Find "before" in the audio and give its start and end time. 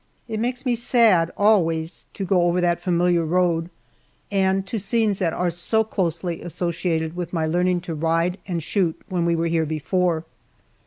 9.67-10.25